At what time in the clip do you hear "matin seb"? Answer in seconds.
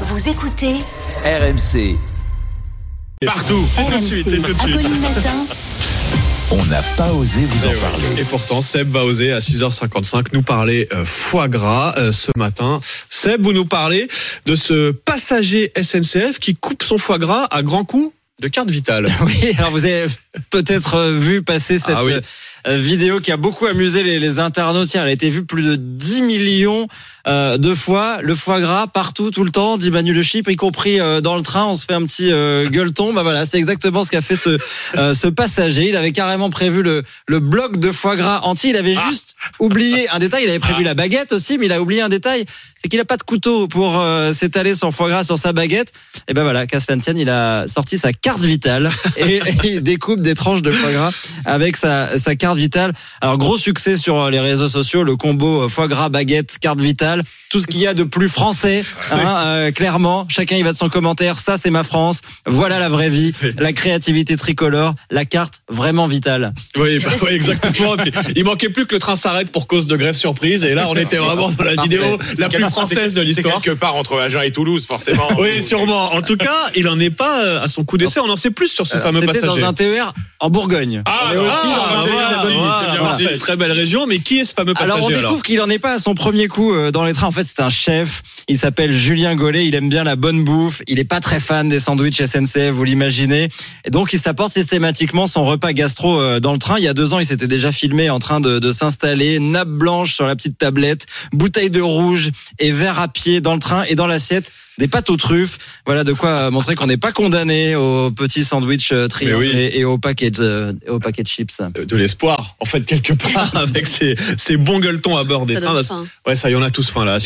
12.36-13.42